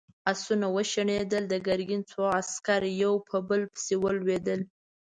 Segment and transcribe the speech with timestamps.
[0.31, 4.61] آسونه وشڼېدل، د ګرګين څو عسکر يو په بل پسې ولوېدل.